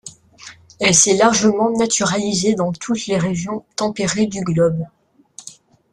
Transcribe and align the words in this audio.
Elle 0.79 0.95
s'est 0.95 1.13
largement 1.15 1.69
naturalisée 1.69 2.55
dans 2.55 2.71
toutes 2.71 3.05
les 3.05 3.19
régions 3.19 3.63
tempérées 3.75 4.25
du 4.25 4.41
globe. 4.41 4.87